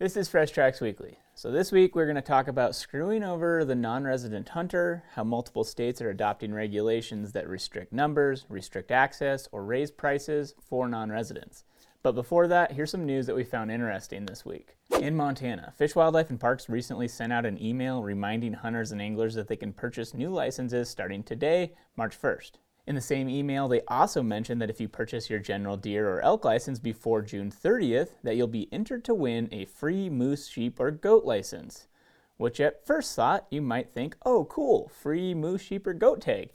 [0.00, 1.18] This is Fresh Tracks Weekly.
[1.34, 5.24] So, this week we're going to talk about screwing over the non resident hunter, how
[5.24, 11.10] multiple states are adopting regulations that restrict numbers, restrict access, or raise prices for non
[11.10, 11.64] residents.
[12.04, 14.76] But before that, here's some news that we found interesting this week.
[15.00, 19.34] In Montana, Fish, Wildlife, and Parks recently sent out an email reminding hunters and anglers
[19.34, 22.52] that they can purchase new licenses starting today, March 1st.
[22.88, 26.22] In the same email, they also mentioned that if you purchase your general deer or
[26.22, 30.80] elk license before June 30th, that you'll be entered to win a free moose, sheep,
[30.80, 31.86] or goat license.
[32.38, 36.52] Which at first thought you might think, oh cool, free moose, sheep, or goat tag.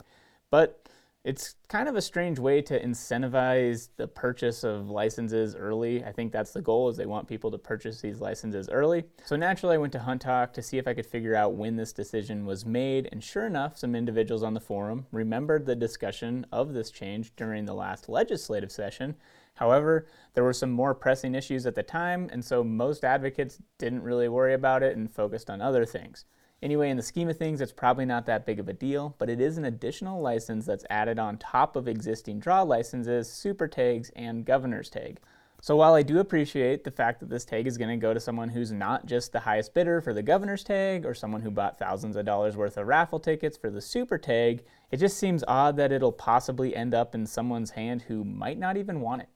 [0.50, 0.88] But
[1.24, 6.04] it's kind of a strange way to incentivize the purchase of licenses early.
[6.04, 9.04] I think that's the goal is they want people to purchase these licenses early.
[9.24, 11.76] So naturally I went to Hunt Talk to see if I could figure out when
[11.76, 16.44] this decision was made and sure enough some individuals on the forum remembered the discussion
[16.52, 19.16] of this change during the last legislative session.
[19.54, 24.02] However, there were some more pressing issues at the time and so most advocates didn't
[24.02, 26.26] really worry about it and focused on other things.
[26.64, 29.28] Anyway, in the scheme of things, it's probably not that big of a deal, but
[29.28, 34.10] it is an additional license that's added on top of existing draw licenses, super tags,
[34.16, 35.20] and governor's tag.
[35.60, 38.20] So while I do appreciate the fact that this tag is going to go to
[38.20, 41.78] someone who's not just the highest bidder for the governor's tag or someone who bought
[41.78, 45.76] thousands of dollars worth of raffle tickets for the super tag, it just seems odd
[45.76, 49.28] that it'll possibly end up in someone's hand who might not even want it.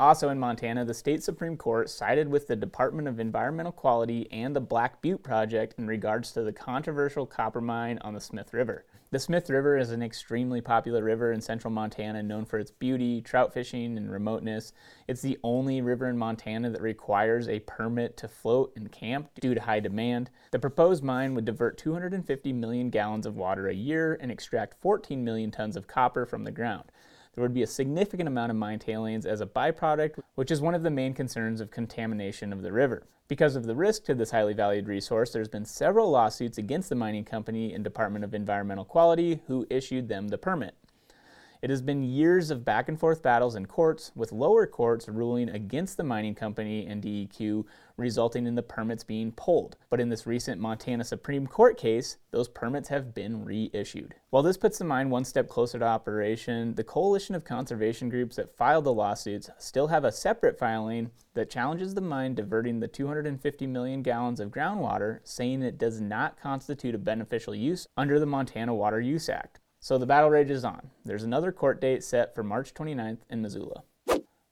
[0.00, 4.56] Also in Montana, the state Supreme Court sided with the Department of Environmental Quality and
[4.56, 8.86] the Black Butte Project in regards to the controversial copper mine on the Smith River.
[9.10, 13.20] The Smith River is an extremely popular river in central Montana known for its beauty,
[13.20, 14.72] trout fishing, and remoteness.
[15.06, 19.54] It's the only river in Montana that requires a permit to float and camp due
[19.54, 20.30] to high demand.
[20.50, 25.22] The proposed mine would divert 250 million gallons of water a year and extract 14
[25.22, 26.90] million tons of copper from the ground
[27.34, 30.74] there would be a significant amount of mine tailings as a byproduct, which is one
[30.74, 33.06] of the main concerns of contamination of the river.
[33.28, 36.96] Because of the risk to this highly valued resource, there's been several lawsuits against the
[36.96, 40.74] mining company and Department of Environmental Quality who issued them the permit.
[41.62, 45.50] It has been years of back and forth battles in courts, with lower courts ruling
[45.50, 47.66] against the mining company and DEQ,
[48.00, 49.76] resulting in the permits being pulled.
[49.88, 54.14] But in this recent Montana Supreme Court case, those permits have been reissued.
[54.30, 58.36] While this puts the mine one step closer to operation, the coalition of conservation groups
[58.36, 62.88] that filed the lawsuits still have a separate filing that challenges the mine diverting the
[62.88, 68.26] 250 million gallons of groundwater, saying it does not constitute a beneficial use under the
[68.26, 69.60] Montana Water Use Act.
[69.82, 70.90] So the battle rages on.
[71.06, 73.84] There's another court date set for March 29th in Missoula.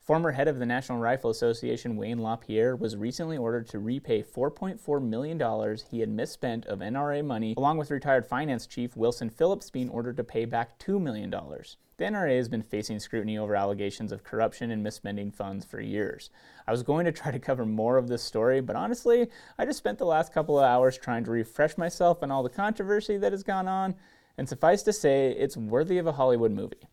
[0.09, 5.03] Former head of the National Rifle Association, Wayne LaPierre, was recently ordered to repay $4.4
[5.03, 9.91] million he had misspent of NRA money, along with retired finance chief Wilson Phillips being
[9.91, 11.29] ordered to pay back $2 million.
[11.31, 16.31] The NRA has been facing scrutiny over allegations of corruption and misspending funds for years.
[16.67, 19.77] I was going to try to cover more of this story, but honestly, I just
[19.77, 23.33] spent the last couple of hours trying to refresh myself on all the controversy that
[23.33, 23.95] has gone on
[24.39, 26.89] and suffice to say, it's worthy of a Hollywood movie.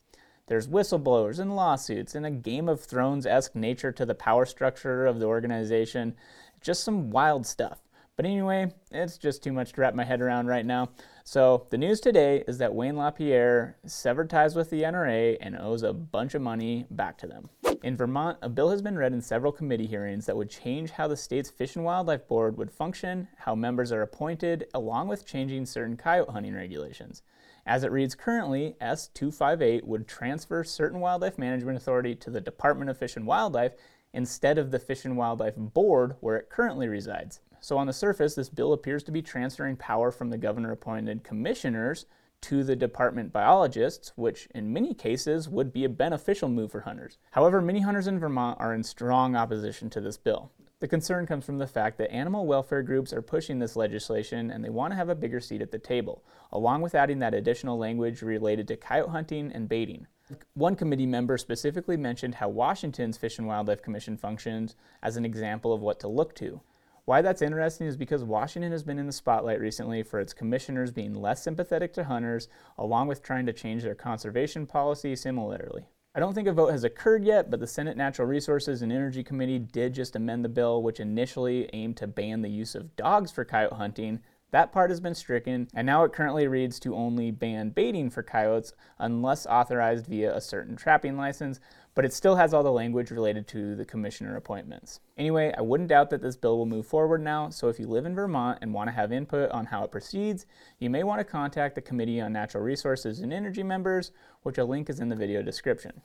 [0.47, 5.07] There's whistleblowers and lawsuits and a Game of Thrones esque nature to the power structure
[5.07, 6.15] of the organization.
[6.61, 7.79] Just some wild stuff.
[8.15, 10.91] But anyway, it's just too much to wrap my head around right now.
[11.23, 15.81] So, the news today is that Wayne LaPierre severed ties with the NRA and owes
[15.81, 17.49] a bunch of money back to them.
[17.81, 21.07] In Vermont, a bill has been read in several committee hearings that would change how
[21.07, 25.65] the state's Fish and Wildlife Board would function, how members are appointed, along with changing
[25.65, 27.23] certain coyote hunting regulations.
[27.67, 32.97] As it reads currently, S258 would transfer certain wildlife management authority to the Department of
[32.97, 33.73] Fish and Wildlife
[34.13, 37.39] instead of the Fish and Wildlife Board where it currently resides.
[37.59, 41.23] So, on the surface, this bill appears to be transferring power from the governor appointed
[41.23, 42.05] commissioners
[42.41, 47.17] to the department biologists, which in many cases would be a beneficial move for hunters.
[47.31, 50.51] However, many hunters in Vermont are in strong opposition to this bill.
[50.85, 54.63] The concern comes from the fact that animal welfare groups are pushing this legislation and
[54.63, 57.79] they want to have a bigger seat at the table, along with adding that additional
[57.79, 60.05] language related to coyote hunting and baiting.
[60.53, 65.73] One committee member specifically mentioned how Washington's Fish and Wildlife Commission functions as an example
[65.73, 66.61] of what to look to.
[67.05, 70.91] Why that's interesting is because Washington has been in the spotlight recently for its commissioners
[70.91, 75.87] being less sympathetic to hunters, along with trying to change their conservation policy similarly.
[76.15, 79.21] I don't think a vote has occurred yet, but the Senate Natural Resources and Energy
[79.21, 83.31] Committee did just amend the bill, which initially aimed to ban the use of dogs
[83.31, 84.21] for coyote hunting,
[84.51, 88.23] that part has been stricken, and now it currently reads to only ban baiting for
[88.23, 91.59] coyotes unless authorized via a certain trapping license,
[91.95, 94.99] but it still has all the language related to the commissioner appointments.
[95.17, 98.05] Anyway, I wouldn't doubt that this bill will move forward now, so if you live
[98.05, 100.45] in Vermont and want to have input on how it proceeds,
[100.77, 104.11] you may want to contact the Committee on Natural Resources and Energy members,
[104.43, 106.01] which a link is in the video description.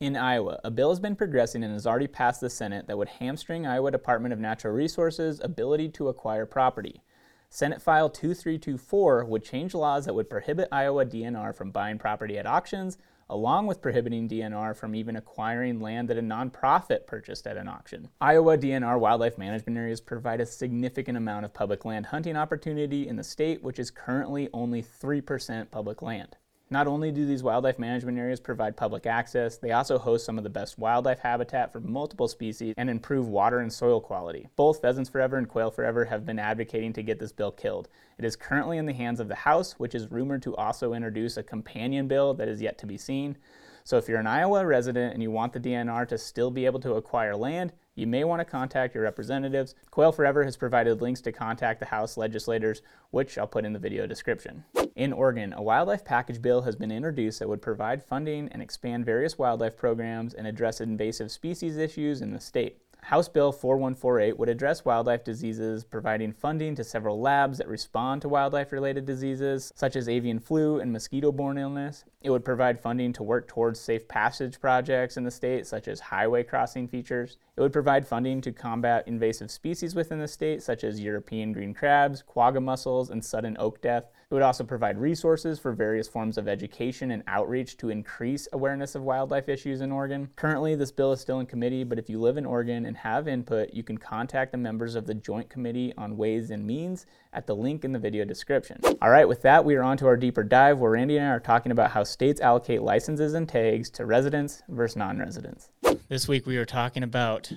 [0.00, 3.08] In Iowa, a bill has been progressing and has already passed the Senate that would
[3.08, 7.04] hamstring Iowa Department of Natural Resources' ability to acquire property.
[7.48, 12.46] Senate File 2324 would change laws that would prohibit Iowa DNR from buying property at
[12.46, 12.98] auctions,
[13.28, 18.08] along with prohibiting DNR from even acquiring land that a nonprofit purchased at an auction.
[18.20, 23.16] Iowa DNR wildlife management areas provide a significant amount of public land hunting opportunity in
[23.16, 26.36] the state, which is currently only 3% public land.
[26.72, 30.42] Not only do these wildlife management areas provide public access, they also host some of
[30.42, 34.48] the best wildlife habitat for multiple species and improve water and soil quality.
[34.56, 37.90] Both Pheasants Forever and Quail Forever have been advocating to get this bill killed.
[38.16, 41.36] It is currently in the hands of the House, which is rumored to also introduce
[41.36, 43.36] a companion bill that is yet to be seen.
[43.84, 46.80] So if you're an Iowa resident and you want the DNR to still be able
[46.80, 49.74] to acquire land, you may want to contact your representatives.
[49.90, 53.78] Quail Forever has provided links to contact the House legislators, which I'll put in the
[53.78, 54.64] video description.
[54.94, 59.06] In Oregon, a wildlife package bill has been introduced that would provide funding and expand
[59.06, 62.81] various wildlife programs and address invasive species issues in the state.
[63.06, 68.28] House Bill 4148 would address wildlife diseases, providing funding to several labs that respond to
[68.28, 72.04] wildlife related diseases, such as avian flu and mosquito borne illness.
[72.22, 75.98] It would provide funding to work towards safe passage projects in the state, such as
[75.98, 77.38] highway crossing features.
[77.56, 81.74] It would provide funding to combat invasive species within the state, such as European green
[81.74, 84.12] crabs, quagga mussels, and sudden oak death.
[84.32, 88.94] It would also provide resources for various forms of education and outreach to increase awareness
[88.94, 90.30] of wildlife issues in Oregon.
[90.36, 93.28] Currently, this bill is still in committee, but if you live in Oregon and have
[93.28, 97.46] input, you can contact the members of the Joint Committee on Ways and Means at
[97.46, 98.80] the link in the video description.
[99.02, 101.32] All right, with that, we are on to our deeper dive where Randy and I
[101.32, 105.68] are talking about how states allocate licenses and tags to residents versus non residents.
[106.08, 107.52] This week, we are talking about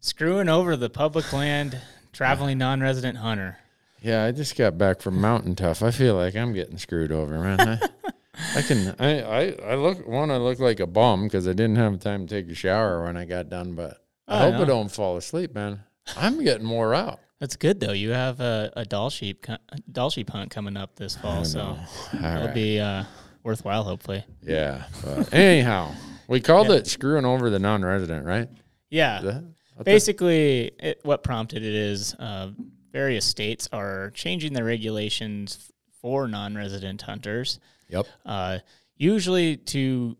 [0.00, 1.80] screwing over the public land
[2.12, 3.60] traveling non resident hunter.
[4.00, 5.82] Yeah, I just got back from Mountain Tough.
[5.82, 7.60] I feel like I'm getting screwed over, man.
[7.60, 7.80] I,
[8.56, 10.30] I can, I, I, I look one.
[10.30, 13.16] I look like a bum because I didn't have time to take a shower when
[13.16, 13.74] I got done.
[13.74, 13.98] But
[14.28, 14.62] I Oh, hope no.
[14.62, 15.80] I don't fall asleep, man.
[16.16, 17.18] I'm getting more out.
[17.40, 17.92] That's good though.
[17.92, 19.56] You have a, a Dall sheep co-
[19.90, 21.78] Dall sheep hunt coming up this fall, so All
[22.14, 22.54] it'll right.
[22.54, 23.04] be uh,
[23.42, 24.24] worthwhile, hopefully.
[24.42, 24.84] Yeah.
[25.04, 25.92] But anyhow,
[26.28, 28.48] we called it screwing over the non-resident, right?
[28.90, 29.44] Yeah, Is that-
[29.84, 32.50] basically, it, what prompted it is uh,
[32.98, 38.06] various states are changing their regulations for non-resident hunters, Yep.
[38.26, 38.58] uh,
[38.96, 40.16] usually to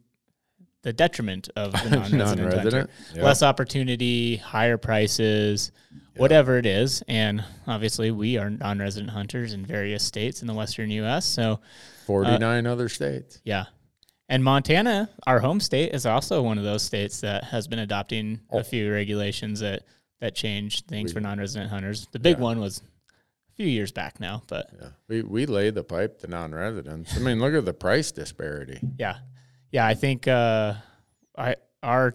[0.83, 2.43] the detriment of the non-resident, hunter.
[2.45, 2.91] Non-resident.
[3.17, 3.25] Yep.
[3.25, 5.73] Less opportunity, higher prices,
[6.17, 10.91] whatever it is, and obviously we are non-resident hunters in various states in the western
[11.03, 11.25] U.S.
[11.27, 11.59] So
[12.07, 13.41] 49 other states.
[13.45, 13.65] yeah.
[14.31, 18.41] And Montana, our home state, is also one of those states that has been adopting
[18.51, 18.59] Oh.
[18.59, 19.83] a few regulations that
[20.21, 22.09] that change things for non-resident hunters.
[22.13, 22.43] The big Yeah.
[22.43, 24.89] one was a few years back now, but Yeah.
[25.09, 27.17] We we lay the pipe to non-residents.
[27.17, 28.81] I mean, look at the price disparity.
[28.99, 29.19] yeah,
[29.71, 29.87] yeah.
[29.87, 30.75] I think uh,
[31.37, 32.15] I our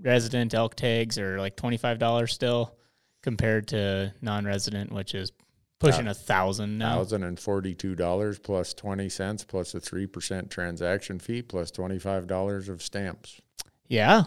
[0.00, 2.74] resident elk tags are like twenty five dollars still,
[3.22, 5.30] compared to non-resident, which is
[5.78, 6.96] pushing a thousand now.
[6.96, 12.26] Thousand and forty-two dollars plus twenty cents plus a three percent transaction fee plus twenty-five
[12.26, 13.40] dollars of stamps.
[13.88, 14.24] Yeah.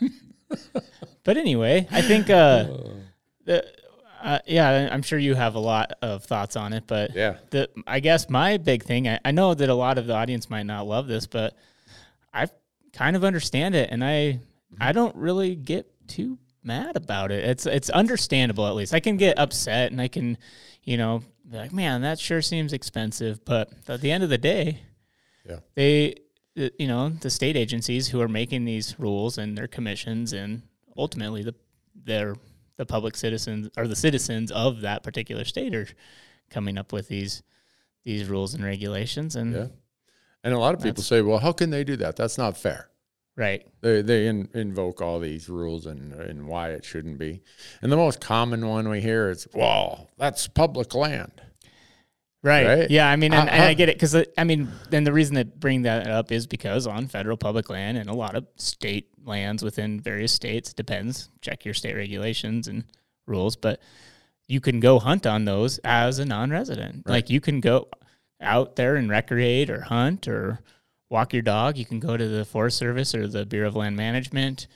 [1.24, 2.66] but anyway, I think uh,
[3.44, 3.64] the
[4.22, 7.36] uh, yeah, I'm sure you have a lot of thoughts on it, but Yeah.
[7.50, 10.48] the I guess my big thing, I, I know that a lot of the audience
[10.48, 11.54] might not love this, but
[12.32, 12.48] I
[12.92, 14.40] kind of understand it, and I
[14.80, 17.44] I don't really get too mad about it.
[17.44, 18.94] It's it's understandable at least.
[18.94, 20.38] I can get upset, and I can,
[20.82, 24.38] you know, be like, man, that sure seems expensive, but at the end of the
[24.38, 24.80] day,
[25.48, 25.58] Yeah.
[25.74, 26.22] they the-
[26.58, 30.62] Uh, you know the state agencies who are making these rules and their commissions and
[30.96, 31.54] ultimately the
[31.94, 32.36] their
[32.76, 35.88] the public citizens or the citizens of that particular state are
[36.50, 37.42] coming up with these
[38.04, 39.66] these rules and regulations and Yeah.
[40.44, 42.16] And a lot of people say, well, how can they do that?
[42.16, 42.90] That's not fair.
[43.34, 47.42] right They they in, invoke all these rules and and why it shouldn't be.
[47.80, 51.40] And the most common one we hear is, well, that's public land.
[52.44, 52.90] Right, Right.
[52.90, 55.34] yeah i mean and, Uh, and i get it because i mean then the reason
[55.34, 59.08] that bring that up is because on federal public land and a lot of state
[59.24, 62.84] lands within various states depends check your state regulations and
[63.26, 63.80] rules but
[64.46, 67.12] you can go hunt on those as a non-resident Right.
[67.14, 67.88] like you can go
[68.40, 70.60] out there and recreate or hunt or
[71.10, 73.96] walk your dog you can go to the forest service or the bureau of land
[73.96, 74.66] management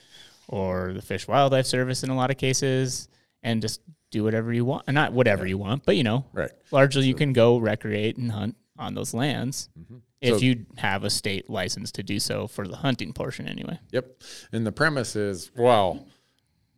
[0.47, 3.07] or the fish wildlife service in a lot of cases
[3.43, 6.51] and just do whatever you want not whatever you want but you know Right.
[6.71, 9.97] largely you can go recreate and hunt on those lands mm-hmm.
[10.21, 13.79] if So- you have a state license to do so for the hunting portion anyway
[13.91, 14.21] Yep.
[14.51, 16.07] And the premise is, well,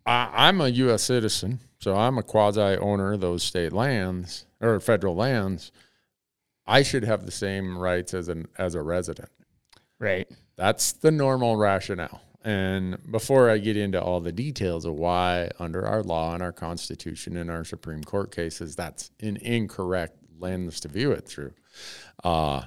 [0.06, 1.04] I, I'm a U.S.
[1.04, 5.72] citizen, so I'm a quasi owner of those state lands or federal lands.
[6.66, 9.30] I should have the same rights as an as a resident.
[10.00, 12.22] right That's the normal rationale.
[12.44, 16.52] And before I get into all the details of why, under our law and our
[16.52, 21.54] Constitution and our Supreme Court cases, that's an incorrect lens to view it through.
[22.24, 22.64] Uh,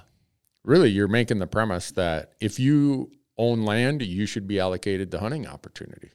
[0.63, 5.19] really, you're making the premise that if you own land, you should be allocated the
[5.19, 6.13] hunting opportunity.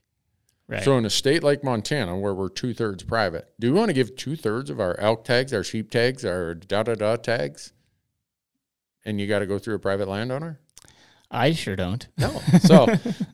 [0.68, 0.84] Right.
[0.84, 3.94] So, in a state like Montana, where we're two thirds private, do we want to
[3.94, 7.74] give two thirds of our elk tags, our sheep tags, our da da da tags,
[9.04, 10.60] and you got to go through a private landowner?
[11.31, 12.07] I sure don't.
[12.17, 12.41] No.
[12.62, 12.83] So,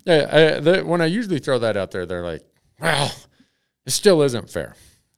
[0.08, 2.42] I, the, when I usually throw that out there, they're like,
[2.80, 3.12] "Well,
[3.86, 4.76] it still isn't fair."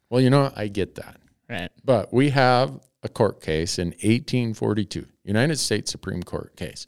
[0.10, 0.51] Well, you know.
[0.55, 1.17] I get that,
[1.50, 1.69] Right.
[1.84, 6.86] but we have a court case in 1842, United States Supreme Court case,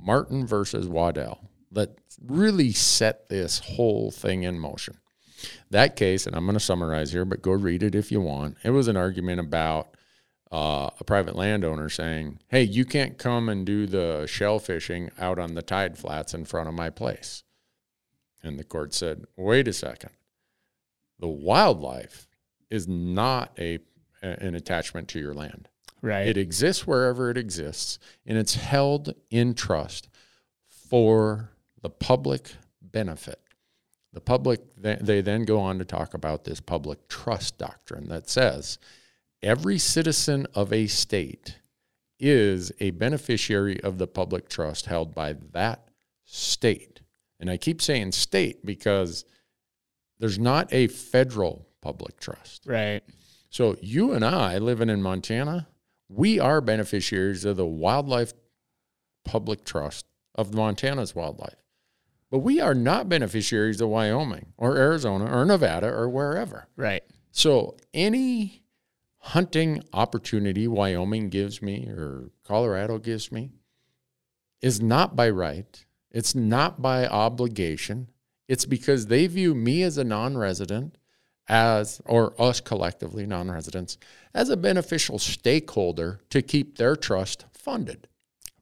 [0.00, 1.40] Martin versus Waddell,
[1.72, 4.98] that really set this whole thing in motion.
[5.70, 8.56] That case, and I'm going to summarize here, but go read it if you want.
[8.64, 9.88] It was an argument about
[10.50, 15.38] uh, a private landowner saying, "Hey, you can't come and do the shell fishing out
[15.38, 17.44] on the tide flats in front of my place."
[18.42, 20.10] And the court said, "Wait a second.
[21.18, 22.28] The wildlife
[22.70, 23.80] is not a
[24.22, 25.68] an attachment to your land.
[26.00, 26.26] Right.
[26.26, 30.08] It exists wherever it exists, and it's held in trust
[30.66, 31.50] for
[31.80, 33.40] the public benefit.
[34.12, 38.78] The public, they then go on to talk about this public trust doctrine that says
[39.42, 41.58] every citizen of a state
[42.18, 45.88] is a beneficiary of the public trust held by that
[46.24, 47.00] state.
[47.40, 49.24] And I keep saying state because
[50.18, 52.64] there's not a federal public trust.
[52.66, 53.02] right.
[53.50, 55.68] So you and I living in Montana,
[56.08, 58.34] we are beneficiaries of the wildlife
[59.24, 61.62] public trust of Montana's wildlife.
[62.30, 66.68] But we are not beneficiaries of Wyoming or Arizona or Nevada or wherever.
[66.76, 67.02] Right.
[67.30, 68.64] So any
[69.28, 73.50] hunting opportunity Wyoming gives me or Colorado gives me
[74.62, 75.84] is not by right.
[76.10, 78.08] It's not by obligation.
[78.48, 80.96] It's because they view me as a non-resident
[81.46, 83.98] as or us collectively non-residents
[84.34, 88.08] as a beneficial stakeholder to keep their trust funded.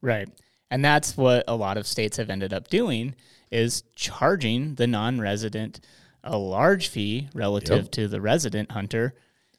[0.01, 0.29] Right.
[0.71, 3.15] And that's what a lot of states have ended up doing
[3.53, 5.81] is charging the non-resident
[6.25, 7.91] a large fee relative Yep.
[7.93, 9.15] to the resident hunter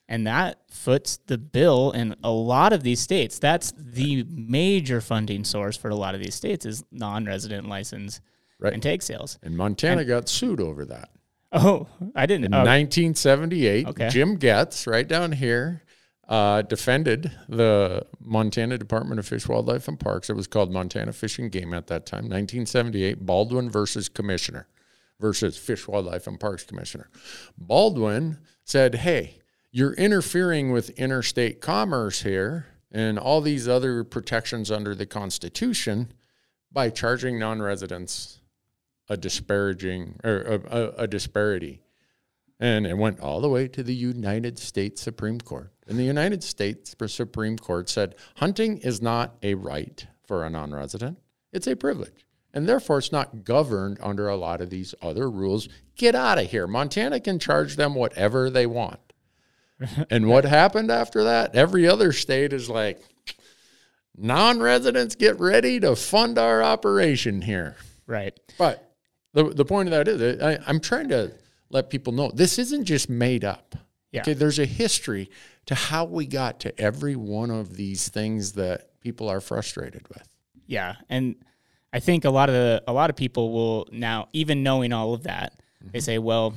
[0.09, 3.39] and that foots the bill in a lot of these states.
[3.39, 8.21] That's the major funding source for a lot of these states is non-resident license
[8.59, 8.73] Right.
[8.73, 9.37] and take sales.
[9.43, 11.09] And Montana got sued over that.
[11.51, 12.45] Oh, I didn't.
[12.45, 14.09] In Oh, 1978, Okay.
[14.09, 15.83] Jim Getz, right down here,
[16.27, 20.29] uh, defended the Montana Department of Fish, Wildlife, and Parks.
[20.29, 22.23] It was called Montana Fish and Game at that time.
[22.27, 24.67] 1978, Baldwin versus Commissioner
[25.21, 27.09] versus Fish, Wildlife, and Parks Commissioner.
[27.57, 29.39] Baldwin said, "Hey,
[29.71, 36.11] you're interfering with interstate commerce here and all these other protections under the Constitution
[36.71, 38.41] by charging non-residents
[39.09, 41.81] a disparaging or a, a, a disparity."
[42.59, 45.71] And it went all the way to the United States Supreme Court.
[45.87, 50.73] And the United States Supreme Court said hunting is not a right for a non
[50.73, 51.19] resident,
[51.53, 52.25] it's a privilege.
[52.53, 55.69] And therefore, it's not governed under a lot of these other rules.
[55.95, 56.65] Get out of here.
[56.65, 59.06] Montana can charge them whatever they want.
[60.09, 61.55] and what happened after that?
[61.55, 62.99] Every other state is like,
[64.17, 67.75] non residents get ready to fund our operation here.
[68.07, 68.37] right.
[68.57, 68.91] But
[69.33, 71.31] the, the point of that is, I, I'm trying to
[71.69, 73.75] let people know this isn't just made up.
[74.11, 74.21] Yeah.
[74.21, 75.29] Okay, there's a history
[75.65, 80.27] to how we got to every one of these things that people are frustrated with.
[80.65, 81.35] Yeah, and
[81.91, 85.13] I think a lot of the, a lot of people will now, even knowing all
[85.13, 86.03] of that, they mm-hmm.
[86.03, 86.55] say, "Well,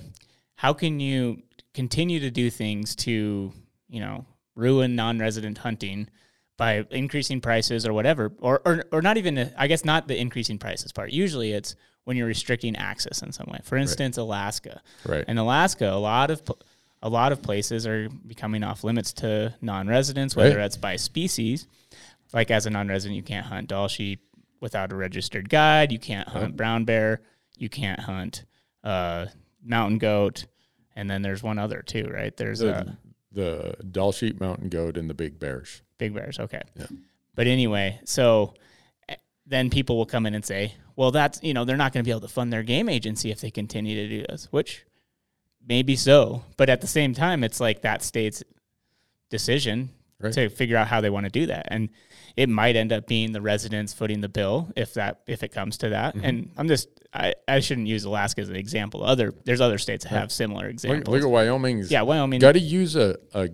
[0.55, 1.43] how can you
[1.75, 3.53] continue to do things to,
[3.89, 4.25] you know,
[4.55, 6.09] ruin non-resident hunting
[6.57, 9.53] by increasing prices or whatever, or or, or not even?
[9.57, 11.11] I guess not the increasing prices part.
[11.11, 11.75] Usually, it's
[12.05, 13.61] when you're restricting access in some way.
[13.63, 14.83] For instance, Alaska.
[15.07, 15.25] Right.
[15.29, 16.43] In Alaska, a lot of
[17.03, 20.63] a lot of places are becoming off limits to non-residents, whether Right.
[20.63, 21.67] that's by species.
[22.33, 24.21] Like as a non-resident, you can't hunt Dall sheep
[24.61, 25.91] without a registered guide.
[25.93, 27.23] You can't hunt brown bear.
[27.57, 28.45] You can't hunt
[28.85, 29.27] uh,
[29.65, 30.45] mountain goat.
[31.01, 32.37] And then there's one other too, right?
[32.37, 32.95] There's The,
[33.33, 35.81] the Dall sheep mountain goat and the big bears.
[35.97, 36.39] big bears.
[36.39, 36.61] Okay.
[36.79, 36.89] Yeah.
[37.35, 38.53] But anyway, so
[39.09, 39.15] eh,
[39.47, 42.07] then people will come in and say, well, that's, you know, they're not going to
[42.07, 44.85] be able to fund their game agency if they continue to do this, which
[45.67, 46.45] maybe so.
[46.59, 48.43] But at the same time, it's like that state's
[49.31, 49.89] decision
[50.21, 50.33] Right.
[50.35, 51.67] to figure out how they want to do that.
[51.69, 51.89] And
[52.37, 55.79] it might end up being the residents footing the bill if that if it comes
[55.79, 56.15] to that.
[56.15, 56.25] Mm-hmm.
[56.25, 59.03] And I'm just I, I shouldn't use Alaska as an example.
[59.03, 61.09] Other there's other states that have similar examples.
[61.15, 61.91] look at Wyoming's.
[61.91, 62.41] yeah, Wyoming.
[62.41, 63.49] Got to use a, a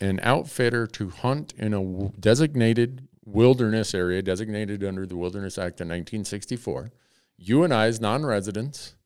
[0.00, 5.80] an outfitter to hunt in a w- designated wilderness area, designated under the Wilderness Act
[5.80, 6.90] of 1964.
[7.36, 8.96] you and I, as non residents,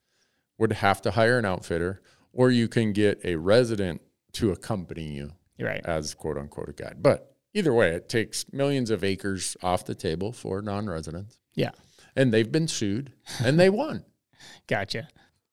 [0.58, 2.00] would have to hire an outfitter,
[2.32, 4.00] or you can get a resident
[4.32, 5.32] to accompany you
[5.62, 5.80] right.
[5.84, 6.96] as quote unquote a guide.
[7.02, 11.38] But either way, it takes millions of acres off the table for non residents.
[11.54, 11.70] Yeah.
[12.16, 14.04] And they've been sued and they won.
[14.66, 15.08] Gotcha.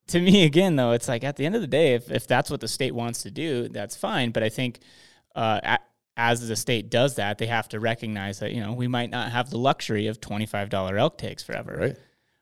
[0.08, 2.50] To me, again, though, it's like at the end of the day, if, if that's
[2.50, 4.32] what the state wants to do, that's fine.
[4.32, 4.80] But I think
[5.36, 5.80] uh, a-
[6.18, 9.32] as the state does that, they have to recognize that, you know, we might not
[9.32, 11.96] have the luxury of $25 elk takes forever, Right.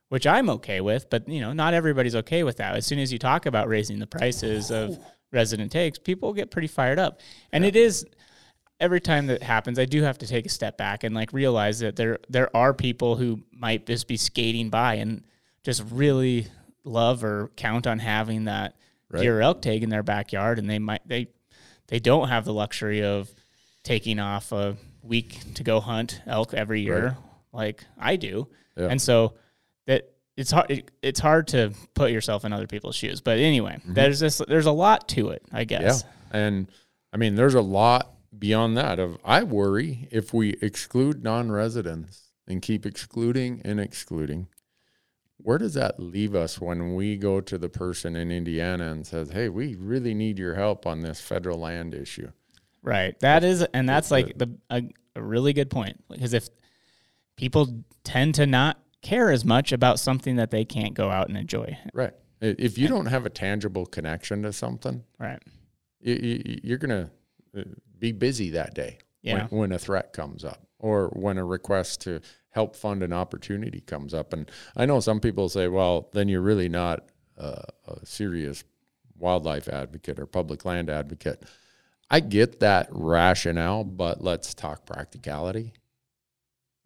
[0.10, 1.10] which I'm okay with.
[1.10, 2.76] But, you know, not everybody's okay with that.
[2.76, 4.98] As soon as you talk about raising the prices of
[5.32, 7.20] resident takes, people get pretty fired up.
[7.52, 8.06] And it is
[8.80, 11.80] every time that happens, I do have to take a step back and like realize
[11.80, 15.24] that there there are people who might just be skating by and
[15.64, 16.48] just really
[16.84, 18.76] love or count on having that
[19.10, 19.22] Right.
[19.22, 21.28] deer elk tag in their backyard, and they might they
[21.88, 23.30] they don't have the luxury of
[23.84, 27.16] taking off a week to go hunt elk every year Right.
[27.54, 28.88] like I do, Yeah.
[28.90, 29.36] and so
[29.86, 30.12] that.
[30.38, 30.70] It's hard.
[30.72, 34.40] It, it's hard to put yourself in other people's shoes, but anyway, there's this.
[34.48, 35.72] There's a lot to it, I Mm-hmm.
[35.74, 35.80] Yeah.
[35.80, 36.04] guess.
[36.32, 36.72] And
[37.12, 42.62] I mean, there's a lot beyond that of I worry if we exclude non-residents and
[42.62, 44.48] keep excluding and excluding,
[45.38, 49.32] where does that leave us when we go to the person in Indiana and says,
[49.32, 52.32] "Hey, we really need your help on this federal land issue."
[52.84, 53.20] Right.
[53.22, 54.84] That is, and that's like the a,
[55.16, 56.48] a really good point because if
[57.38, 61.38] people tend to not care as much about something that they can't go out and
[61.38, 62.14] enjoy, Right.
[62.40, 65.42] If you don't have a tangible connection to something, right?
[66.00, 67.10] you, you, you're going
[67.56, 67.66] to
[67.98, 69.48] be busy that day Yeah.
[69.48, 73.80] when, when a threat comes up or when a request to help fund an opportunity
[73.82, 74.34] comes up.
[74.34, 78.64] And I know some people say, well, then you're really not uh, a serious
[79.18, 81.44] wildlife advocate or public land advocate.
[82.12, 85.74] I get that rationale, but let's talk practicality.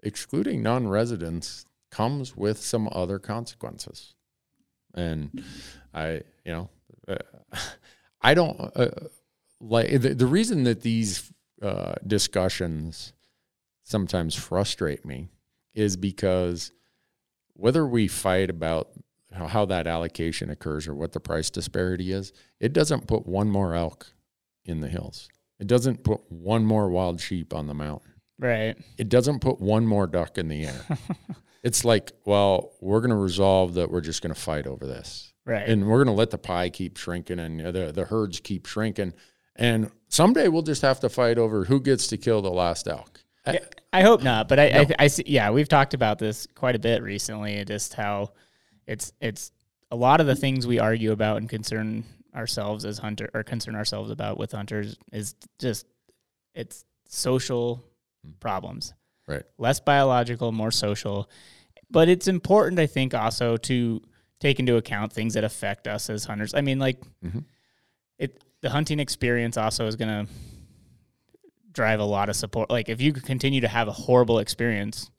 [0.04, 4.16] Excluding non residents comes with some other consequences.
[4.94, 5.44] And
[5.94, 6.70] I, you know,
[7.08, 7.16] uh,
[8.22, 8.90] I don't uh,
[9.60, 11.32] like the, the reason that these
[11.62, 13.14] uh, discussions
[13.84, 15.30] sometimes frustrate me
[15.74, 16.72] is because
[17.54, 18.90] whether we fight about
[19.32, 23.50] how, how that allocation occurs or what the price disparity is, it doesn't put one
[23.50, 24.14] more elk
[24.66, 25.30] in the hills.
[25.60, 28.11] It doesn't put one more wild sheep on the mountain.
[28.42, 28.76] Right.
[28.98, 30.86] It doesn't put one more duck in the air.
[31.64, 35.32] it's like, well, we're going to resolve that we're just going to fight over this
[35.46, 35.70] Right.
[35.70, 38.66] and we're going to let the pie keep shrinking and uh, the the herds keep
[38.66, 39.14] shrinking
[39.56, 43.24] and someday we'll just have to fight over who gets to kill the last elk
[43.46, 43.60] I-
[43.94, 45.24] I hope not, but I, I, I see.
[45.28, 47.62] Yeah, we've talked about this quite a bit recently.
[47.66, 48.30] Just how
[48.88, 49.52] it's it's
[49.90, 53.76] a lot of the things we argue about and concern ourselves as hunter or concern
[53.76, 55.86] ourselves about with hunters is just
[56.56, 57.84] it's social
[58.40, 58.94] problems.
[59.28, 59.44] Right.
[59.58, 61.30] Less biological, more social.
[61.90, 64.02] But it's important, I think, also to
[64.40, 66.54] take into account things that affect us as hunters.
[66.54, 67.46] I mean, like Mhm.
[68.18, 70.28] it the hunting experience also is gonna
[71.72, 72.70] drive a lot of support.
[72.70, 75.10] Like if you continue to have a horrible experience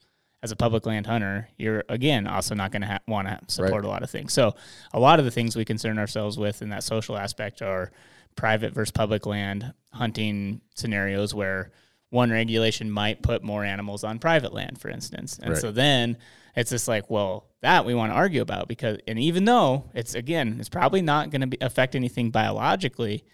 [0.43, 3.73] as a public land hunter, you're again also not going to ha- want to support
[3.73, 3.85] Right.
[3.85, 4.33] a lot of things.
[4.33, 4.55] So
[4.93, 7.91] a lot of the things we concern ourselves with in that social aspect are
[8.37, 11.71] private versus public land hunting scenarios where
[12.13, 15.39] one regulation might put more animals on private land, for instance.
[15.43, 15.59] And Right.
[15.59, 16.19] so then
[16.55, 20.15] it's just like, well, that we want to argue about because, and even though it's
[20.15, 23.25] again, it's probably not going to affect anything biologically,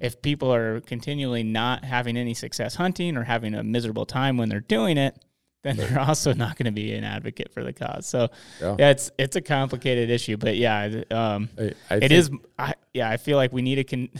[0.00, 4.48] if people are continually not having any success hunting or having a miserable time when
[4.48, 5.16] they're doing it,
[5.64, 8.06] then they're also not going to be an advocate for the cause.
[8.06, 8.28] So
[8.60, 8.76] Yeah.
[8.78, 12.30] yeah, it's it's a complicated issue, but yeah, um, I, I it think- is.
[12.56, 13.84] I, yeah, I feel like we need to.
[13.84, 14.10] Con-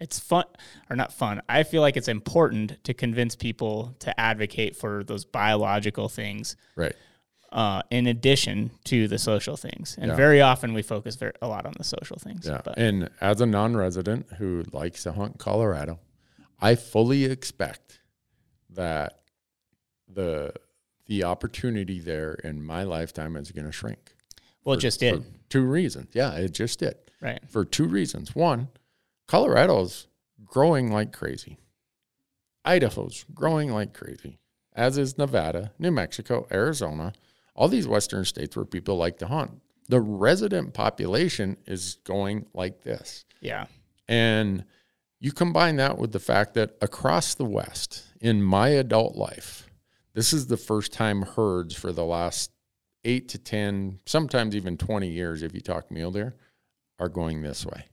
[0.00, 0.44] it's fun
[0.88, 1.42] or not fun.
[1.48, 6.94] I feel like it's important to convince people to advocate for those biological things right
[7.50, 9.96] uh, in addition to the social things.
[9.98, 10.16] And Yeah.
[10.16, 12.46] very often we focus very, a lot on the social things.
[12.46, 15.98] yeah But, and as a non-resident who likes to hunt colorado
[16.60, 18.00] i fully expect
[18.70, 19.20] that
[20.12, 20.52] the
[21.06, 24.14] the opportunity there in my lifetime is going to shrink
[24.64, 25.24] well, it just did.
[25.24, 27.40] for two reasons yeah it just did Right.
[27.48, 28.36] for two reasons.
[28.36, 28.68] One,
[29.28, 30.08] Colorado's
[30.44, 31.58] growing like crazy.
[32.64, 34.38] Idaho's growing like crazy,
[34.74, 37.12] as is Nevada, New Mexico, Arizona,
[37.54, 39.60] all these western states where people like to hunt.
[39.88, 43.24] The resident population is going like this.
[43.40, 43.66] Yeah.
[44.06, 44.64] And
[45.20, 49.68] you combine that with the fact that across the West, in my adult life,
[50.14, 52.50] this is the first time herds for the last
[53.04, 56.34] eight to 10, sometimes even 20 years, if you talk mule deer,
[56.98, 57.86] are going this way.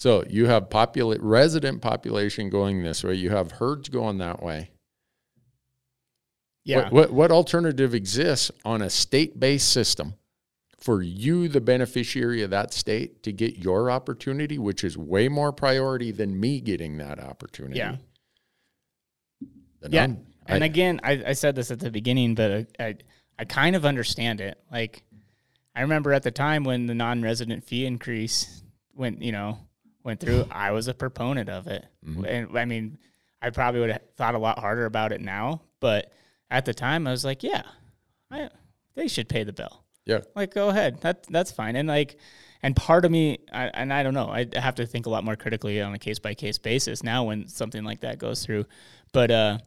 [0.00, 4.70] So you have popula- resident population going this way, you have herds going that way.
[6.64, 6.84] Yeah.
[6.84, 10.14] What, what, what alternative exists on a state based system
[10.78, 15.52] for you, the beneficiary of that state, to get your opportunity, which is way more
[15.52, 17.76] priority than me getting that opportunity.
[17.76, 17.96] Yeah.
[19.82, 20.00] then Yeah.
[20.00, 22.94] I'm- And I- again, I, I said this at the beginning, but I, I,
[23.40, 24.58] I kind of understand it.
[24.72, 25.02] Like,
[25.76, 28.62] I remember at the time when the non-resident fee increase
[28.94, 29.58] went, you know,
[30.04, 30.46] went through.
[30.50, 32.98] I was a proponent of it, and I mean,
[33.42, 36.12] I probably would have thought a lot harder about it now, but
[36.50, 37.62] at the time, I was like, yeah,
[38.30, 38.48] I,
[38.94, 39.84] they should pay the bill.
[40.04, 40.20] yeah.
[40.34, 41.00] Like, go ahead.
[41.02, 41.76] That that's fine.
[41.76, 42.16] And like,
[42.62, 44.28] and part of me, I, and I don't know.
[44.28, 47.24] I have to think a lot more critically on a case by case basis now
[47.24, 48.66] when something like that goes through.
[49.12, 49.58] But uh,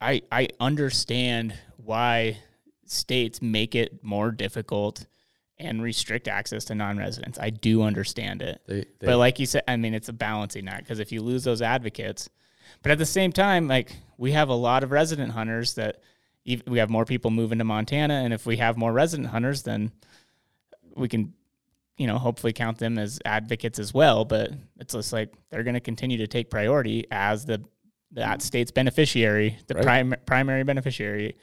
[0.00, 2.38] I I understand why
[2.86, 5.06] states make it more difficult
[5.58, 7.38] and restrict access to non-residents.
[7.38, 8.60] I do understand it.
[8.66, 11.22] They, they, But like you said, I mean, it's a balancing act because if you
[11.22, 12.28] lose those advocates,
[12.82, 16.00] but at the same time, like we have a lot of resident hunters that
[16.66, 19.92] we have more people moving to Montana, and if we have more resident hunters, then
[20.94, 21.32] we can,
[21.96, 24.24] you know, hopefully count them as advocates as well.
[24.24, 27.62] But it's just like they're going to continue to take priority as the
[28.12, 29.84] that state's beneficiary, the Right.
[29.84, 31.36] prim- primary beneficiary.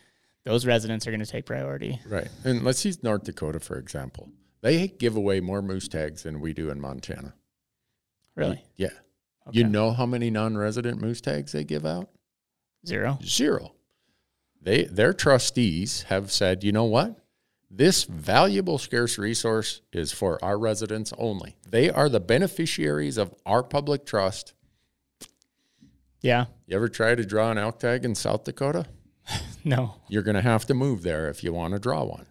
[0.43, 1.99] Those residents are going to take priority.
[2.07, 2.27] right.
[2.43, 4.29] And let's use North Dakota, for example.
[4.61, 7.33] They give away more moose tags than we do in Montana.
[8.35, 8.89] Really, Yeah.
[9.51, 12.09] You know how many non-resident moose tags they give out?
[12.85, 13.17] zero.
[13.23, 13.73] Zero.
[14.61, 17.17] They their trustees have said, you know what?
[17.69, 21.57] This valuable scarce resource is for our residents only.
[21.67, 24.53] They are the beneficiaries of our public trust.
[26.21, 28.85] Yeah, You ever try to draw an elk tag in South Dakota?
[29.65, 32.25] no, You're going to have to move there if you want to draw one.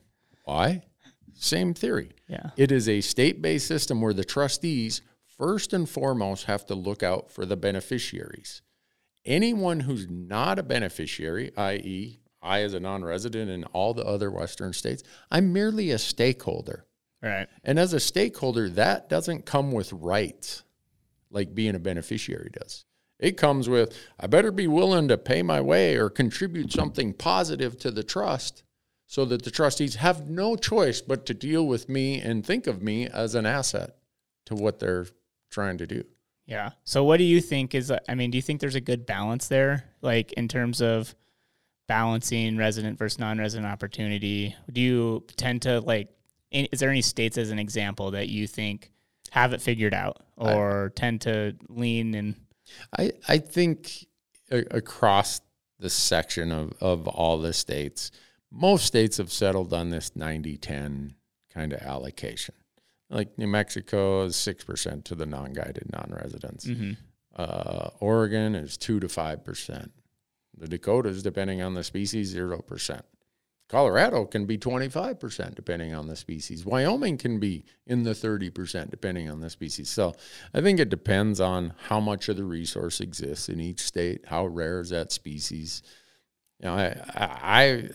[0.45, 0.83] Why?
[1.35, 2.11] Same theory.
[2.29, 5.01] yeah, It is a state based system where the trustees,
[5.38, 8.62] first and foremost, have to look out for the beneficiaries.
[9.25, 14.31] Anyone who's not a beneficiary, i.e., I as a non resident in all the other
[14.31, 16.87] Western states, I'm merely a stakeholder.
[17.23, 17.49] right.
[17.64, 20.64] And as a stakeholder, that doesn't come with rights
[21.31, 22.85] like being a beneficiary does.
[23.20, 27.78] It comes with, I better be willing to pay my way or contribute something positive
[27.80, 28.62] to the trust
[29.06, 32.83] so that the trustees have no choice but to deal with me and think of
[32.83, 33.96] me as an asset
[34.46, 35.06] to what they're
[35.50, 36.04] trying to do.
[36.46, 36.70] Yeah.
[36.85, 39.48] So what do you think is I mean, do you think there's a good balance
[39.48, 41.14] there like in terms of
[41.88, 44.56] balancing resident versus non-resident opportunity?
[44.72, 46.09] Do you tend to like
[46.50, 48.90] is there any states as an example that you think
[49.30, 52.35] have it figured out or tend to lean and
[52.98, 54.06] I, I think
[54.50, 55.40] a- across
[55.78, 58.11] the section of, of all the states,
[58.50, 61.14] most states have settled on this 90 10
[61.52, 62.54] kind of allocation.
[63.09, 66.66] Like New Mexico is 6% to the non guided non residents.
[67.37, 69.90] Uh, Oregon is 2 to 5%.
[70.56, 73.00] The Dakotas, depending on the species, 0%.
[73.70, 76.66] Colorado can be 25% depending on the species.
[76.66, 79.88] Wyoming can be in the 30% depending on the species.
[79.88, 80.14] So
[80.52, 84.46] I think it depends on how much of the resource exists in each state, how
[84.46, 85.83] rare is that species.
[86.59, 87.90] You know, I I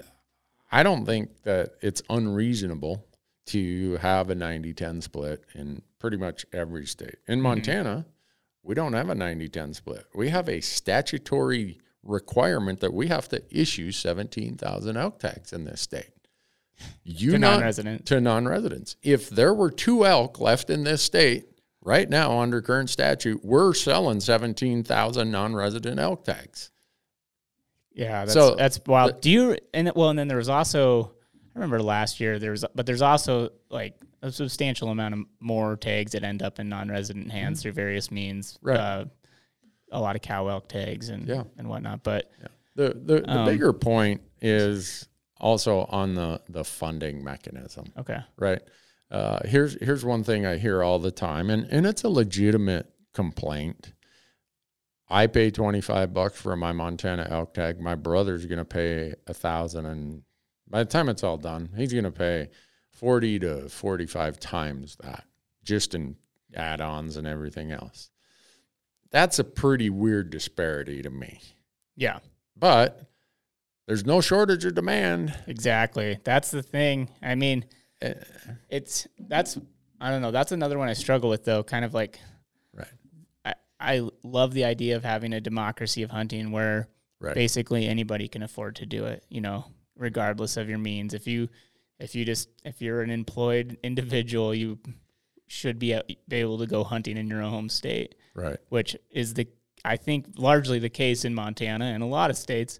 [0.71, 3.05] I don't think that it's unreasonable
[3.47, 7.17] to have a 90-10 split in pretty much every state.
[7.27, 7.43] In mm-hmm.
[7.43, 8.05] Montana,
[8.63, 10.05] we don't have a 90-10 split.
[10.15, 15.81] We have a statutory requirement that we have to issue 17,000 elk tags in this
[15.81, 16.11] state.
[17.03, 18.05] You to non-resident?
[18.07, 18.95] to non-residents.
[19.01, 21.45] If there were two elk left in this state
[21.81, 26.71] right now under current statute, we're selling 17,000 non-resident elk tags.
[27.93, 29.21] Yeah, that's So, that's wild.
[29.21, 31.13] Do you and well, and then there was also
[31.55, 35.77] I remember last year there was, but there's also like a substantial amount of more
[35.77, 38.53] tags that end up in non-resident hands through various means.
[38.55, 38.67] Mm-hmm.
[38.67, 38.79] Right.
[38.79, 39.05] Uh,
[39.91, 41.43] a lot of cow elk tags and Yeah.
[41.57, 42.03] and whatnot.
[42.03, 42.31] But
[42.75, 45.07] The the, the Um, bigger point is
[45.39, 47.85] also on the the funding mechanism.
[47.97, 48.61] okay, right?
[49.11, 52.91] Uh, here's here's one thing I hear all the time, and and it's a legitimate
[53.13, 53.93] complaint.
[55.07, 57.79] I pay twenty five bucks for my Montana elk tag.
[57.79, 60.23] My brother's gonna pay a thousand, and
[60.67, 62.49] by the time it's all done, he's gonna pay
[62.89, 65.25] forty to forty five times that,
[65.63, 66.15] just in
[66.55, 68.09] add ons and everything else.
[69.15, 71.39] That's a pretty weird disparity to me,
[71.95, 72.19] yeah,
[72.57, 72.99] but
[73.87, 75.33] there's no shortage of demand.
[75.47, 76.19] exactly.
[76.25, 77.09] That's the thing.
[77.21, 77.63] I mean,
[78.01, 78.13] Eh.
[78.69, 79.57] it's that's
[80.01, 80.31] I don't know.
[80.31, 81.63] That's another one I struggle with though.
[81.63, 82.19] Kind of like
[82.73, 82.87] Right,
[83.45, 86.89] I I love the idea of having a democracy of hunting where
[87.21, 89.63] right, basically anybody can afford to do it you know
[89.95, 91.47] regardless of your means if you
[91.99, 94.77] if you just if you're an employed individual you
[95.47, 95.97] should be,
[96.31, 98.57] able to go hunting in your home state right.
[98.69, 99.47] which is the
[99.83, 102.79] i think largely the case in montana and a lot of states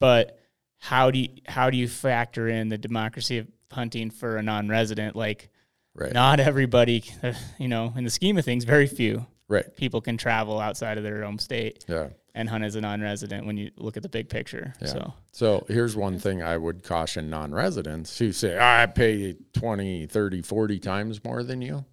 [0.00, 0.38] but
[0.78, 5.14] how do you how do you factor in the democracy of hunting for a non-resident?
[5.16, 5.50] Like,
[5.94, 6.12] Right.
[6.12, 7.02] not everybody,
[7.58, 9.74] you know, in the scheme of things, very few Right.
[9.76, 12.10] people can travel outside of their home state Yeah.
[12.34, 14.72] and hunt as a non-resident when you look at the big picture.
[14.80, 14.86] Yeah.
[14.86, 19.34] So So here's one thing I would caution non residents who say, "Ah, I pay
[19.54, 21.84] 20, 30, 40 times more than you.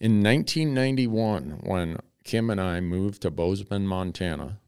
[0.00, 4.60] In 1991, when Kim and I moved to Bozeman, Montana,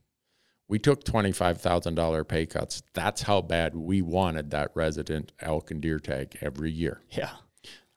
[0.67, 2.83] we took $25,000 pay cuts.
[2.95, 7.03] That's how bad we wanted that resident elk and deer tag every year.
[7.11, 7.33] yeah,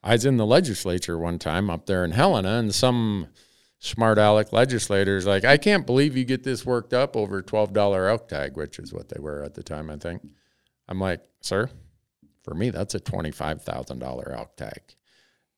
[0.04, 3.30] I was in the legislature one time up there in Helena, and some
[3.80, 8.08] smart aleck legislators like, I can't believe you get this worked up over twelve dollar
[8.08, 10.28] elk tag, which is what they were at the time, I think.
[10.88, 11.70] I'm like, sir,
[12.44, 14.82] for me, that's a twenty five thousand dollar elk tag,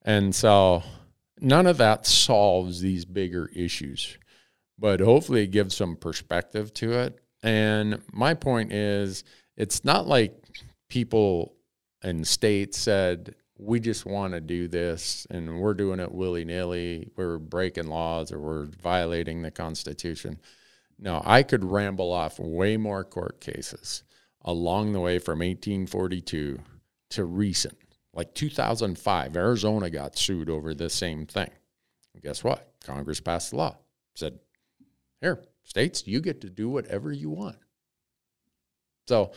[0.03, 0.83] and so
[1.39, 4.17] none of that solves these bigger issues,
[4.78, 7.19] but hopefully it gives some perspective to it.
[7.43, 9.24] And my point is,
[9.58, 10.34] it's not like
[10.89, 11.56] people
[12.02, 17.10] and states said we just want to do this and we're doing it willy-nilly.
[17.15, 20.39] We're breaking laws or we're violating the constitution.
[20.98, 24.04] No i could ramble off way more court cases
[24.43, 26.60] along the way from 1842
[27.10, 27.78] to recent
[28.15, 31.49] like 2005 arizona got sued over the same thing
[32.13, 33.75] and guess what congress passed the law
[34.15, 34.39] said
[35.21, 37.58] here states you get to do whatever you want
[39.08, 39.32] so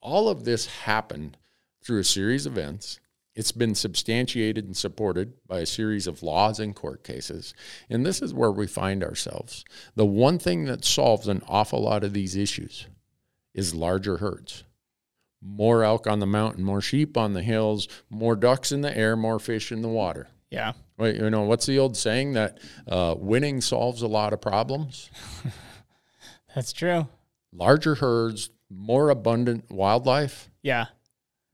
[0.00, 1.36] all of this happened
[1.82, 3.00] through a series of events.
[3.34, 7.54] It's been substantiated and supported by a series of laws and court cases.
[7.90, 9.64] And this is where we find ourselves.
[9.94, 12.86] The one thing that solves an awful lot of these issues
[13.54, 14.64] is larger herds.
[15.48, 19.14] More elk on the mountain, more sheep on the hills, more ducks in the air,
[19.16, 20.26] more fish in the water.
[20.50, 24.40] yeah, Wait, you know, what's the old saying that uh, winning solves a lot of
[24.40, 25.10] problems?
[26.54, 27.06] that's true.
[27.52, 30.86] Larger herds, more abundant wildlife, Yeah.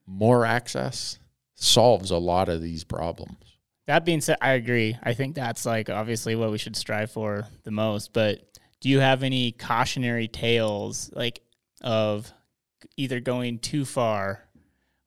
[0.07, 1.19] more access
[1.55, 3.37] solves a lot of these problems.
[3.87, 4.97] That being said, I agree.
[5.03, 8.13] I think that's like obviously what we should strive for the most.
[8.13, 8.41] But
[8.81, 11.41] do you have any cautionary tales like
[11.83, 12.33] of
[12.97, 14.45] either going too far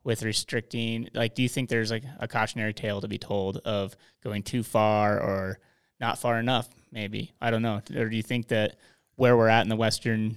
[0.04, 1.10] with restricting?
[1.14, 4.64] Like, do you think there's like a cautionary tale to be told of going too
[4.64, 5.60] far or
[6.00, 6.70] not far enough?
[6.92, 7.82] Maybe I don't know.
[7.96, 8.76] Or do you think that
[9.16, 10.36] where we're at in the western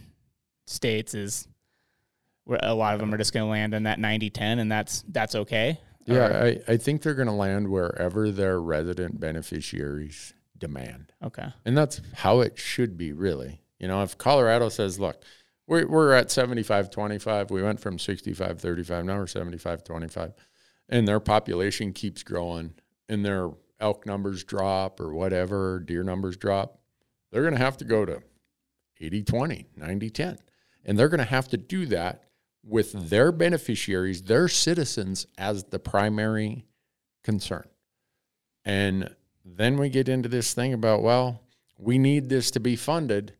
[0.66, 1.46] states is
[2.44, 5.04] where a lot of them are just going to land in that 90-10 and that's
[5.08, 5.80] that's okay?
[6.06, 11.12] Yeah, Or- I, I think they're going to land wherever their resident beneficiaries demand.
[11.22, 11.48] okay.
[11.64, 13.60] And that's how it should be, really.
[13.78, 15.22] You know, if Colorado says, look,
[15.68, 20.32] we're, at 75 25, we went from 65 35, now we're 75 25,
[20.88, 22.74] and their population keeps growing
[23.08, 23.50] and their
[23.80, 26.80] elk numbers drop or whatever, deer numbers drop,
[27.30, 28.22] they're going to have to go to
[29.00, 30.38] 80 20, 90 10.
[30.84, 32.24] And they're going to have to do that
[32.64, 36.64] with their beneficiaries, their citizens, as the primary
[37.22, 37.68] concern.
[38.64, 41.42] And then we get into this thing about, well,
[41.78, 43.34] we need this to be funded.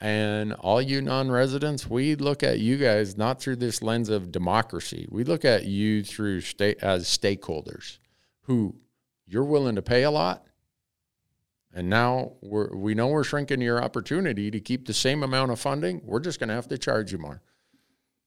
[0.00, 4.32] And all you non residents, we look at you guys not through this lens of
[4.32, 5.06] democracy.
[5.10, 7.98] We look at you through state as stakeholders
[8.42, 8.76] who
[9.26, 10.46] you're willing to pay a lot.
[11.72, 15.60] And now we're, we know we're shrinking your opportunity to keep the same amount of
[15.60, 16.00] funding.
[16.04, 17.42] We're just going to have to charge you more.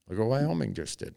[0.08, 1.16] Look what Wyoming just did.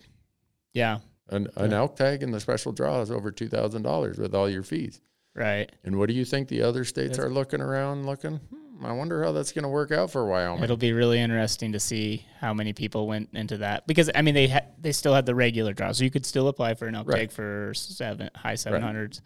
[0.73, 0.99] Yeah.
[1.29, 5.01] An, an elk tag in the special draw is over $2,000 with all your fees.
[5.35, 5.71] Right.
[5.83, 8.37] And what do you think the other states That's- are looking around looking?
[8.37, 10.63] Hmm, I wonder how that's going to work out for Wyoming.
[10.63, 14.35] It'll be really interesting to see how many people went into that because I mean
[14.35, 16.95] they ha- they still had the regular draw, so you could still apply for an
[16.95, 17.31] elk Right.
[17.31, 19.21] for seven high seven hundreds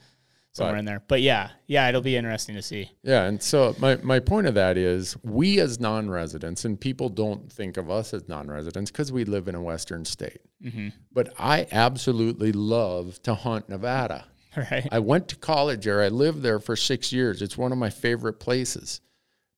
[0.54, 1.02] somewhere But- in there.
[1.08, 2.92] But yeah, yeah, it'll be interesting to see.
[3.04, 7.52] Yeah, and so my, my point of that is we as non-residents, and people don't
[7.52, 10.42] think of us as non-residents because we live in a Western state.
[10.64, 10.90] Mm-hmm.
[11.14, 14.26] But I absolutely love to hunt Nevada.
[14.58, 14.86] Right.
[14.92, 16.02] I went to college there.
[16.02, 17.42] I lived there for six years.
[17.42, 19.00] It's one of my favorite places.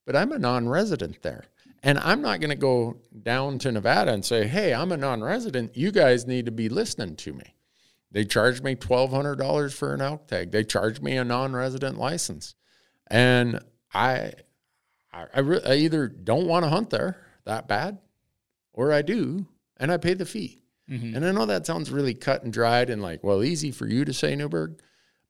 [0.06, 1.46] But I'm a non resident there.
[1.86, 5.22] And I'm not going to go down to Nevada and say, hey, I'm a non
[5.24, 5.76] resident.
[5.76, 7.56] You guys need to be listening to me.
[8.12, 12.56] They charged me $1,200 for an elk tag, they charged me a non resident license.
[13.08, 13.60] And
[13.94, 14.34] I,
[15.12, 17.98] I, I, re- I either don't want to hunt there that bad
[18.72, 19.46] or I do,
[19.78, 20.64] and I pay the fee.
[20.90, 21.16] Mhm.
[21.16, 24.04] And I know that sounds really cut and dried and like, well, easy for you
[24.06, 24.80] to say, Newberg,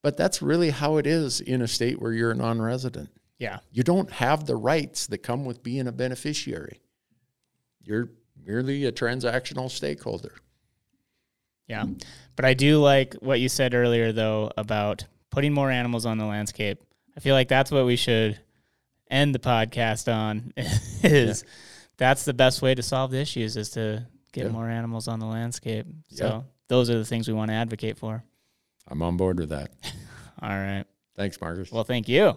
[0.01, 3.09] but that's really how it is in a state where you're a non resident.
[3.39, 3.59] Yeah.
[3.71, 6.81] You don't have the rights that come with being a beneficiary.
[7.81, 8.09] You're
[8.45, 10.33] merely a transactional stakeholder.
[11.67, 11.85] Yeah.
[12.35, 16.25] But I do like what you said earlier though about putting more animals on the
[16.25, 16.81] landscape.
[17.15, 18.39] I feel like that's what we should
[19.09, 20.53] end the podcast on
[21.03, 21.43] is
[21.97, 24.51] that's the best way to solve the issues is to get Yeah.
[24.51, 25.85] more animals on the landscape.
[26.09, 26.41] So Yeah.
[26.67, 28.23] those are the things we want to advocate for.
[28.87, 29.71] I'm on board with that.
[30.41, 30.85] All right.
[31.15, 31.71] Thanks, Marcus.
[31.71, 32.35] Well, thank you.